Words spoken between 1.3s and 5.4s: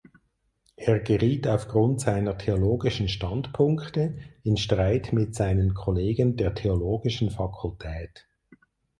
aufgrund seiner theologischen Standpunkte in Streit mit